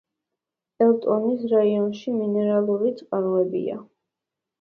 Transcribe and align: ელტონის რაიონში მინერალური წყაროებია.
ელტონის 0.85 1.43
რაიონში 1.51 2.13
მინერალური 2.21 2.95
წყაროებია. 3.03 3.77